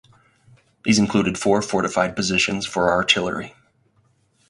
These 0.83 0.97
included 0.97 1.37
four 1.37 1.61
fortified 1.61 2.15
positions 2.15 2.65
for 2.65 2.89
artillery. 2.89 3.55